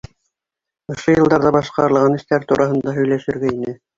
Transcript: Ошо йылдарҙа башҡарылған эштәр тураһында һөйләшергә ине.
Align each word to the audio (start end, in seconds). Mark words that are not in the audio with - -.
Ошо 0.93 1.11
йылдарҙа 1.17 1.51
башҡарылған 1.57 2.17
эштәр 2.21 2.47
тураһында 2.53 2.97
һөйләшергә 2.99 3.55
ине. 3.59 3.79